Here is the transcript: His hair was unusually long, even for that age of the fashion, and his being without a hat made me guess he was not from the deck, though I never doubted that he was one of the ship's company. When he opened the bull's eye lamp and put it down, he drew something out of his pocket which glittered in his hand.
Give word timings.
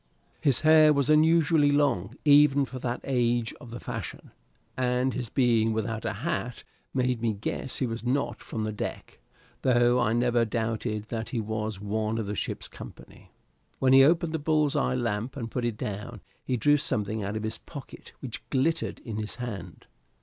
His 0.41 0.61
hair 0.61 0.93
was 0.93 1.11
unusually 1.11 1.69
long, 1.71 2.15
even 2.25 2.65
for 2.65 2.79
that 2.79 3.01
age 3.03 3.53
of 3.61 3.69
the 3.69 3.79
fashion, 3.79 4.31
and 4.75 5.13
his 5.13 5.29
being 5.29 5.73
without 5.73 6.05
a 6.05 6.13
hat 6.25 6.63
made 6.91 7.21
me 7.21 7.33
guess 7.33 7.75
he 7.77 7.85
was 7.85 8.03
not 8.03 8.41
from 8.41 8.63
the 8.63 8.71
deck, 8.71 9.19
though 9.61 9.99
I 9.99 10.13
never 10.13 10.43
doubted 10.43 11.09
that 11.09 11.29
he 11.29 11.39
was 11.39 11.79
one 11.79 12.17
of 12.17 12.25
the 12.25 12.33
ship's 12.33 12.67
company. 12.67 13.29
When 13.77 13.93
he 13.93 14.03
opened 14.03 14.33
the 14.33 14.39
bull's 14.39 14.75
eye 14.75 14.95
lamp 14.95 15.37
and 15.37 15.51
put 15.51 15.65
it 15.65 15.77
down, 15.77 16.21
he 16.43 16.57
drew 16.57 16.77
something 16.77 17.21
out 17.23 17.35
of 17.37 17.43
his 17.43 17.59
pocket 17.59 18.11
which 18.21 18.41
glittered 18.49 19.01
in 19.01 19.17
his 19.17 19.35
hand. 19.35 19.85